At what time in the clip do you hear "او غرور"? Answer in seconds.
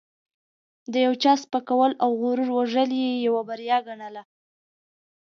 2.03-2.49